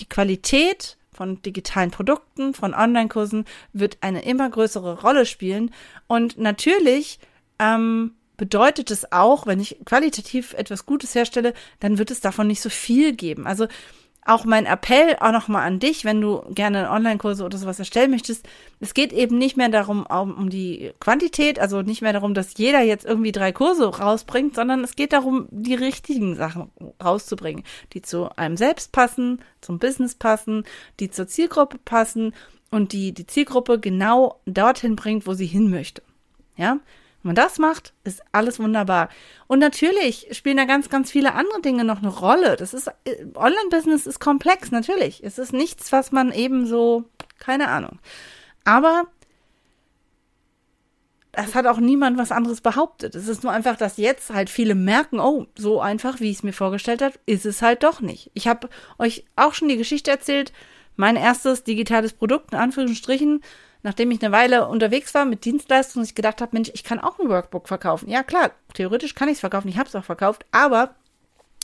die 0.00 0.08
Qualität 0.08 0.96
von 1.12 1.40
digitalen 1.42 1.90
Produkten, 1.90 2.54
von 2.54 2.74
Online-Kursen 2.74 3.44
wird 3.72 3.98
eine 4.00 4.24
immer 4.24 4.50
größere 4.50 5.00
Rolle 5.00 5.26
spielen. 5.26 5.72
Und 6.06 6.38
natürlich 6.38 7.20
ähm, 7.58 8.14
bedeutet 8.36 8.90
es 8.90 9.12
auch, 9.12 9.46
wenn 9.46 9.60
ich 9.60 9.78
qualitativ 9.84 10.54
etwas 10.54 10.86
Gutes 10.86 11.14
herstelle, 11.14 11.54
dann 11.80 11.98
wird 11.98 12.10
es 12.10 12.20
davon 12.20 12.48
nicht 12.48 12.60
so 12.60 12.68
viel 12.68 13.14
geben. 13.14 13.46
Also 13.46 13.68
auch 14.26 14.44
mein 14.44 14.66
Appell 14.66 15.16
auch 15.20 15.32
nochmal 15.32 15.66
an 15.66 15.78
dich, 15.78 16.04
wenn 16.04 16.20
du 16.20 16.42
gerne 16.50 16.90
Online-Kurse 16.90 17.44
oder 17.44 17.58
sowas 17.58 17.78
erstellen 17.78 18.10
möchtest. 18.10 18.48
Es 18.80 18.94
geht 18.94 19.12
eben 19.12 19.36
nicht 19.36 19.56
mehr 19.56 19.68
darum, 19.68 20.06
um, 20.06 20.48
die 20.48 20.92
Quantität, 20.98 21.58
also 21.58 21.82
nicht 21.82 22.00
mehr 22.00 22.12
darum, 22.12 22.32
dass 22.32 22.56
jeder 22.56 22.80
jetzt 22.80 23.04
irgendwie 23.04 23.32
drei 23.32 23.52
Kurse 23.52 23.86
rausbringt, 23.86 24.54
sondern 24.54 24.82
es 24.82 24.96
geht 24.96 25.12
darum, 25.12 25.46
die 25.50 25.74
richtigen 25.74 26.36
Sachen 26.36 26.70
rauszubringen, 27.02 27.64
die 27.92 28.02
zu 28.02 28.30
einem 28.36 28.56
selbst 28.56 28.92
passen, 28.92 29.42
zum 29.60 29.78
Business 29.78 30.14
passen, 30.14 30.64
die 31.00 31.10
zur 31.10 31.26
Zielgruppe 31.26 31.78
passen 31.84 32.34
und 32.70 32.92
die 32.92 33.12
die 33.12 33.26
Zielgruppe 33.26 33.78
genau 33.78 34.40
dorthin 34.46 34.96
bringt, 34.96 35.26
wo 35.26 35.34
sie 35.34 35.46
hin 35.46 35.70
möchte. 35.70 36.02
Ja, 36.56 36.78
wenn 37.24 37.30
man 37.30 37.36
das 37.36 37.58
macht, 37.58 37.94
ist 38.04 38.22
alles 38.32 38.60
wunderbar. 38.60 39.08
Und 39.46 39.58
natürlich 39.58 40.28
spielen 40.32 40.58
da 40.58 40.66
ganz, 40.66 40.90
ganz 40.90 41.10
viele 41.10 41.32
andere 41.32 41.62
Dinge 41.62 41.82
noch 41.82 42.02
eine 42.02 42.08
Rolle. 42.08 42.56
Das 42.56 42.74
ist, 42.74 42.88
äh, 43.04 43.24
Online-Business 43.34 44.06
ist 44.06 44.20
komplex, 44.20 44.70
natürlich. 44.70 45.24
Es 45.24 45.38
ist 45.38 45.54
nichts, 45.54 45.90
was 45.90 46.12
man 46.12 46.32
eben 46.32 46.66
so, 46.66 47.04
keine 47.38 47.68
Ahnung. 47.68 47.98
Aber 48.64 49.06
es 51.32 51.54
hat 51.54 51.66
auch 51.66 51.78
niemand 51.78 52.18
was 52.18 52.30
anderes 52.30 52.60
behauptet. 52.60 53.14
Es 53.14 53.26
ist 53.26 53.42
nur 53.42 53.52
einfach, 53.52 53.76
dass 53.76 53.96
jetzt 53.96 54.28
halt 54.28 54.50
viele 54.50 54.74
merken, 54.74 55.18
oh, 55.18 55.46
so 55.56 55.80
einfach, 55.80 56.20
wie 56.20 56.30
ich 56.30 56.36
es 56.36 56.42
mir 56.42 56.52
vorgestellt 56.52 57.00
habe, 57.00 57.14
ist 57.24 57.46
es 57.46 57.62
halt 57.62 57.84
doch 57.84 58.02
nicht. 58.02 58.32
Ich 58.34 58.48
habe 58.48 58.68
euch 58.98 59.24
auch 59.34 59.54
schon 59.54 59.68
die 59.68 59.78
Geschichte 59.78 60.10
erzählt, 60.10 60.52
mein 60.96 61.16
erstes 61.16 61.64
digitales 61.64 62.12
Produkt, 62.12 62.52
in 62.52 62.58
Anführungsstrichen, 62.58 63.40
nachdem 63.84 64.10
ich 64.10 64.22
eine 64.24 64.32
Weile 64.32 64.66
unterwegs 64.66 65.14
war 65.14 65.26
mit 65.26 65.44
Dienstleistungen, 65.44 66.04
ich 66.04 66.14
gedacht 66.14 66.40
habe, 66.40 66.50
Mensch, 66.54 66.70
ich 66.74 66.82
kann 66.82 66.98
auch 66.98 67.18
ein 67.18 67.28
Workbook 67.28 67.68
verkaufen. 67.68 68.08
Ja, 68.08 68.22
klar, 68.22 68.50
theoretisch 68.72 69.14
kann 69.14 69.28
ich 69.28 69.34
es 69.34 69.40
verkaufen, 69.40 69.68
ich 69.68 69.78
habe 69.78 69.88
es 69.88 69.94
auch 69.94 70.04
verkauft, 70.04 70.46
aber 70.50 70.96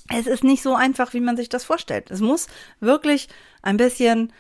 es 0.08 0.26
ist 0.26 0.44
nicht 0.44 0.62
so 0.62 0.74
einfach, 0.74 1.14
wie 1.14 1.20
man 1.20 1.36
sich 1.36 1.48
das 1.48 1.64
vorstellt. 1.64 2.10
Es 2.10 2.20
muss 2.20 2.46
wirklich 2.78 3.28
ein 3.62 3.78
bisschen 3.78 4.32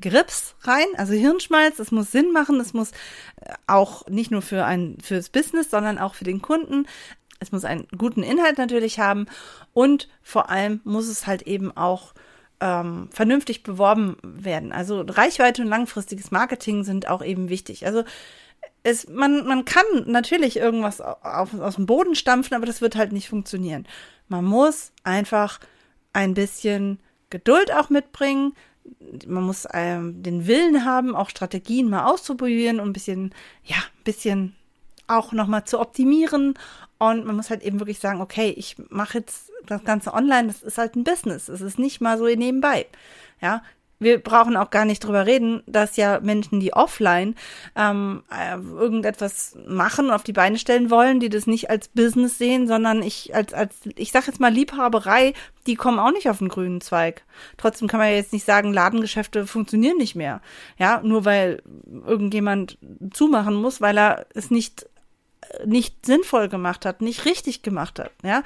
Grips 0.00 0.54
rein, 0.62 0.86
also 0.96 1.14
Hirnschmalz, 1.14 1.78
es 1.78 1.90
muss 1.90 2.12
Sinn 2.12 2.32
machen, 2.32 2.60
es 2.60 2.74
muss 2.74 2.92
äh, 3.40 3.54
auch 3.66 4.06
nicht 4.06 4.30
nur 4.30 4.42
für 4.42 4.64
ein 4.64 4.98
fürs 5.02 5.30
Business, 5.30 5.70
sondern 5.70 5.98
auch 5.98 6.14
für 6.14 6.24
den 6.24 6.42
Kunden. 6.42 6.86
Es 7.40 7.50
muss 7.50 7.64
einen 7.64 7.88
guten 7.96 8.22
Inhalt 8.22 8.58
natürlich 8.58 8.98
haben 8.98 9.26
und 9.72 10.08
vor 10.22 10.48
allem 10.48 10.80
muss 10.84 11.08
es 11.08 11.26
halt 11.26 11.42
eben 11.42 11.76
auch 11.76 12.14
ähm, 12.60 13.08
vernünftig 13.12 13.62
beworben 13.62 14.16
werden. 14.22 14.72
Also 14.72 15.02
Reichweite 15.02 15.62
und 15.62 15.68
langfristiges 15.68 16.30
Marketing 16.30 16.84
sind 16.84 17.08
auch 17.08 17.24
eben 17.24 17.48
wichtig. 17.48 17.86
Also 17.86 18.04
es, 18.82 19.08
man, 19.08 19.46
man 19.46 19.64
kann 19.64 19.84
natürlich 20.06 20.56
irgendwas 20.56 21.00
auf, 21.00 21.58
aus 21.58 21.74
dem 21.76 21.86
Boden 21.86 22.14
stampfen, 22.14 22.54
aber 22.54 22.66
das 22.66 22.80
wird 22.80 22.96
halt 22.96 23.12
nicht 23.12 23.28
funktionieren. 23.28 23.86
Man 24.28 24.44
muss 24.44 24.92
einfach 25.02 25.60
ein 26.12 26.34
bisschen 26.34 27.00
Geduld 27.30 27.74
auch 27.74 27.90
mitbringen. 27.90 28.54
Man 29.26 29.42
muss 29.42 29.66
ähm, 29.72 30.22
den 30.22 30.46
Willen 30.46 30.84
haben, 30.84 31.16
auch 31.16 31.30
Strategien 31.30 31.90
mal 31.90 32.06
auszuprobieren 32.06 32.78
und 32.80 32.90
ein 32.90 32.92
bisschen, 32.92 33.34
ja, 33.64 33.76
ein 33.76 34.04
bisschen 34.04 34.54
auch 35.08 35.32
nochmal 35.32 35.64
zu 35.64 35.80
optimieren 35.80 36.54
Und 36.98 37.26
man 37.26 37.36
muss 37.36 37.50
halt 37.50 37.62
eben 37.62 37.80
wirklich 37.80 37.98
sagen, 37.98 38.20
okay, 38.20 38.54
ich 38.56 38.76
mache 38.88 39.18
jetzt 39.18 39.52
das 39.66 39.84
Ganze 39.84 40.14
online, 40.14 40.48
das 40.48 40.62
ist 40.62 40.78
halt 40.78 40.96
ein 40.96 41.04
Business. 41.04 41.48
Es 41.48 41.60
ist 41.60 41.78
nicht 41.78 42.00
mal 42.00 42.18
so 42.18 42.26
nebenbei. 42.26 42.86
Ja, 43.40 43.62
wir 43.98 44.18
brauchen 44.18 44.56
auch 44.56 44.70
gar 44.70 44.84
nicht 44.84 45.00
drüber 45.00 45.26
reden, 45.26 45.62
dass 45.66 45.96
ja 45.96 46.20
Menschen, 46.20 46.60
die 46.60 46.74
offline 46.74 47.34
ähm, 47.74 48.24
äh, 48.30 48.56
irgendetwas 48.56 49.56
machen 49.66 50.10
auf 50.10 50.22
die 50.22 50.34
Beine 50.34 50.58
stellen 50.58 50.90
wollen, 50.90 51.18
die 51.18 51.30
das 51.30 51.46
nicht 51.46 51.70
als 51.70 51.88
Business 51.88 52.36
sehen, 52.36 52.68
sondern 52.68 53.02
ich 53.02 53.34
als 53.34 53.54
als 53.54 53.74
ich 53.96 54.12
sag 54.12 54.26
jetzt 54.26 54.40
mal 54.40 54.52
Liebhaberei, 54.52 55.32
die 55.66 55.76
kommen 55.76 55.98
auch 55.98 56.12
nicht 56.12 56.28
auf 56.28 56.38
den 56.38 56.48
grünen 56.48 56.80
Zweig. 56.82 57.24
Trotzdem 57.56 57.88
kann 57.88 57.98
man 57.98 58.10
ja 58.10 58.16
jetzt 58.16 58.34
nicht 58.34 58.44
sagen, 58.44 58.72
Ladengeschäfte 58.72 59.46
funktionieren 59.46 59.96
nicht 59.96 60.14
mehr. 60.14 60.42
Ja, 60.78 61.00
nur 61.02 61.24
weil 61.24 61.62
irgendjemand 62.06 62.78
zumachen 63.12 63.54
muss, 63.54 63.80
weil 63.80 63.96
er 63.98 64.26
es 64.34 64.50
nicht 64.50 64.86
nicht 65.64 66.04
sinnvoll 66.06 66.48
gemacht 66.48 66.84
hat, 66.84 67.00
nicht 67.02 67.24
richtig 67.24 67.62
gemacht 67.62 67.98
hat. 67.98 68.12
Ja, 68.22 68.42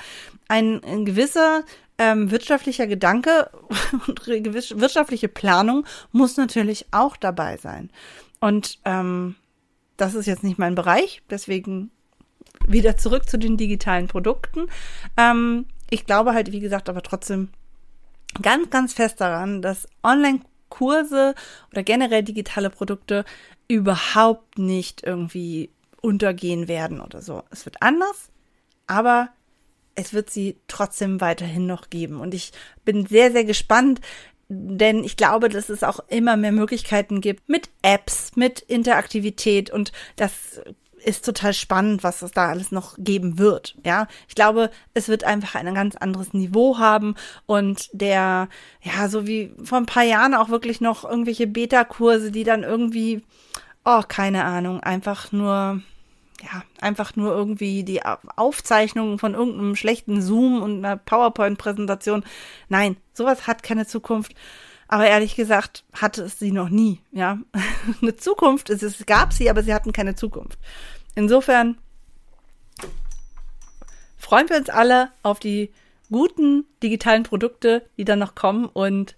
ein, 0.49 0.83
ein 0.85 1.05
gewisser 1.05 1.65
ähm, 1.99 2.31
wirtschaftlicher 2.31 2.87
Gedanke 2.87 3.51
und 4.07 4.27
wirtschaftliche 4.27 5.29
Planung 5.29 5.87
muss 6.13 6.37
natürlich 6.37 6.87
auch 6.91 7.17
dabei 7.17 7.57
sein. 7.57 7.91
Und 8.41 8.79
ähm, 8.85 9.37
das 9.97 10.15
ist 10.15 10.27
jetzt 10.27 10.43
nicht 10.43 10.59
mein 10.59 10.75
Bereich, 10.75 11.23
deswegen 11.29 11.91
wieder 12.67 12.97
zurück 12.97 13.29
zu 13.29 13.39
den 13.39 13.57
digitalen 13.57 14.09
Produkten. 14.09 14.67
Ähm, 15.17 15.67
ich 15.91 16.07
glaube 16.07 16.33
halt, 16.33 16.53
wie 16.53 16.61
gesagt, 16.61 16.89
aber 16.89 17.03
trotzdem 17.03 17.51
ganz, 18.41 18.71
ganz 18.71 18.95
fest 18.95 19.21
daran, 19.21 19.61
dass 19.61 19.89
Online-Kurse 20.03 21.35
oder 21.71 21.83
generell 21.83 22.23
digitale 22.23 22.71
Produkte 22.71 23.25
überhaupt 23.69 24.59
nicht 24.59 25.03
irgendwie 25.03 25.71
untergehen 26.03 26.69
werden 26.69 27.01
oder 27.01 27.23
so. 27.23 27.43
Es 27.51 27.65
wird 27.65 27.83
anders, 27.83 28.31
aber 28.87 29.31
es 29.95 30.13
wird 30.13 30.31
sie 30.31 30.57
trotzdem 30.69 31.21
weiterhin 31.21 31.67
noch 31.67 31.91
geben. 31.91 32.21
Und 32.21 32.35
ich 32.35 32.53
bin 32.85 33.07
sehr, 33.07 33.33
sehr 33.33 33.45
gespannt, 33.45 34.01
denn 34.49 35.05
ich 35.05 35.17
glaube, 35.17 35.49
dass 35.49 35.69
es 35.69 35.85
auch 35.85 36.01
immer 36.09 36.37
mehr 36.37 36.53
Möglichkeiten 36.53 37.21
gibt 37.21 37.49
mit 37.49 37.71
Apps, 37.83 38.33
mit 38.35 38.61
Interaktivität 38.61 39.71
und 39.71 39.93
das 40.17 40.61
ist 41.05 41.25
total 41.25 41.55
spannend, 41.55 42.03
was 42.03 42.23
es 42.23 42.33
da 42.33 42.49
alles 42.49 42.73
noch 42.73 42.97
geben 42.99 43.39
wird. 43.39 43.77
Ja, 43.85 44.07
ich 44.29 44.35
glaube, 44.35 44.71
es 44.95 45.09
wird 45.09 45.25
einfach 45.25 45.55
ein 45.55 45.75
ganz 45.75 45.97
anderes 45.97 46.33
Niveau 46.35 46.79
haben 46.79 47.15
und 47.47 47.89
der, 47.93 48.49
ja, 48.83 49.09
so 49.09 49.27
wie 49.27 49.55
vor 49.63 49.79
ein 49.79 49.87
paar 49.87 50.05
Jahren 50.05 50.35
auch 50.35 50.49
wirklich 50.49 50.81
noch 50.81 51.05
irgendwelche 51.05 51.47
Beta-Kurse, 51.47 52.31
die 52.31 52.45
dann 52.45 52.63
irgendwie, 52.63 53.23
oh, 53.85 54.03
keine 54.07 54.45
Ahnung, 54.45 54.81
einfach 54.81 55.33
nur 55.33 55.83
ja, 56.43 56.63
einfach 56.81 57.17
nur 57.17 57.35
irgendwie 57.35 57.85
die 57.85 58.01
Aufzeichnungen 58.37 59.19
von 59.19 59.35
irgendeinem 59.35 59.77
schlechten 59.77 60.23
Zoom 60.23 60.63
und 60.63 60.85
einer 60.85 60.97
PowerPoint-Präsentation. 60.97 62.25
Nein, 62.69 62.97
sowas 63.13 63.47
hat 63.47 63.63
keine 63.63 63.87
Zukunft. 63.87 64.35
Aber 64.89 65.07
ehrlich 65.07 65.37
gesagt 65.37 65.85
hatte 65.93 66.23
es 66.23 66.39
sie 66.39 66.51
noch 66.51 66.69
nie, 66.69 67.01
ja. 67.13 67.39
Eine 68.03 68.17
Zukunft, 68.17 68.71
es, 68.71 68.83
es 68.83 69.07
gab 69.07 69.33
sie, 69.33 69.49
aber 69.49 69.63
sie 69.63 69.73
hatten 69.73 69.93
keine 69.93 70.17
Zukunft. 70.17 70.59
Insofern 71.15 71.79
freuen 74.17 74.49
wir 74.49 74.57
uns 74.57 74.69
alle 74.69 75.11
auf 75.23 75.39
die 75.39 75.71
guten 76.11 76.65
digitalen 76.83 77.23
Produkte, 77.23 77.89
die 77.99 78.05
dann 78.05 78.19
noch 78.19 78.35
kommen 78.35 78.65
und 78.65 79.17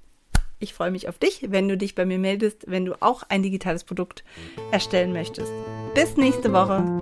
ich 0.63 0.75
freue 0.75 0.91
mich 0.91 1.09
auf 1.09 1.19
dich, 1.19 1.47
wenn 1.51 1.69
du 1.69 1.77
dich 1.77 1.95
bei 1.95 2.05
mir 2.07 2.19
meldest, 2.19 2.65
wenn 2.69 2.85
du 2.85 2.95
auch 3.03 3.25
ein 3.29 3.43
digitales 3.43 3.85
Produkt 3.85 4.25
erstellen 4.71 5.13
möchtest. 5.13 5.53
Bis 5.95 6.17
nächste 6.17 6.53
Woche. 6.53 7.01